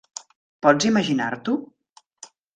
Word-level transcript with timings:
Pots 0.67 0.87
imaginar-t'ho? 0.91 1.59